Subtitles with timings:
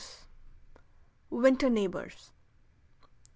[1.29, 2.31] WINTER NEIGHBORS.